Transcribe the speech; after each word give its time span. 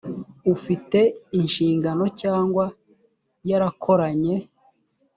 ufite 0.53 0.99
inshingano 1.39 2.03
cyangwa 2.21 2.65
yarakoranye 3.49 4.35